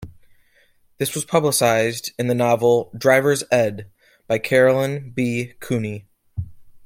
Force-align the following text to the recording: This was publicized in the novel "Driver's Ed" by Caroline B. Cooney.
This 0.97 1.13
was 1.13 1.25
publicized 1.25 2.11
in 2.17 2.25
the 2.25 2.33
novel 2.33 2.91
"Driver's 2.97 3.43
Ed" 3.51 3.91
by 4.25 4.39
Caroline 4.39 5.11
B. 5.11 5.53
Cooney. 5.59 6.07